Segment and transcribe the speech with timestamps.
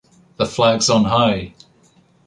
[0.37, 1.53] The flags on high!